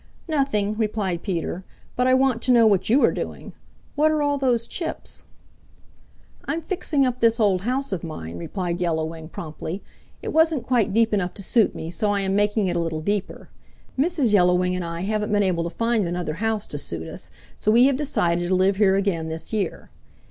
[0.27, 1.63] "Nothing," replied Peter,
[1.95, 3.53] "but I want to know what you are doing.
[3.93, 5.25] What are all those chips?"
[6.45, 9.83] "I'm fixing up this old house of mine," replied Yellow Wing promptly.
[10.23, 13.01] "It wasn't quite deep enough to suit me, so I am making it a little
[13.01, 13.49] deeper.
[13.95, 14.33] Mrs.
[14.33, 17.29] Yellow Wing and I haven't been able to find another house to suit us,
[17.59, 19.91] so we have decided to live here again this year."